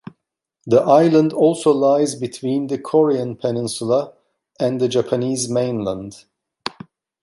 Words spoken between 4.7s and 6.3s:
the Japanese mainland.